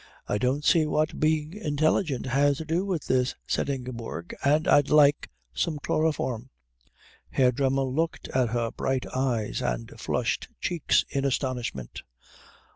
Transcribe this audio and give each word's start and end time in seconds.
"I 0.27 0.39
don't 0.39 0.65
see 0.65 0.87
what 0.87 1.19
being 1.19 1.53
intelligent 1.53 2.25
has 2.25 2.57
to 2.57 2.65
do 2.65 2.83
with 2.85 3.05
this," 3.05 3.35
said 3.45 3.69
Ingeborg, 3.69 4.33
"and 4.43 4.67
I'd 4.67 4.89
like 4.89 5.29
some 5.53 5.77
chloroform." 5.77 6.49
Herr 7.29 7.51
Dremmel 7.51 7.93
looked 7.93 8.27
at 8.29 8.49
her 8.49 8.71
bright 8.71 9.05
eyes 9.15 9.61
and 9.61 9.93
flushed 9.99 10.47
cheeks 10.59 11.05
in 11.11 11.23
astonishment. 11.23 12.01